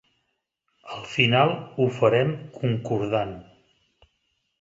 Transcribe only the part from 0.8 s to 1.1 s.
Al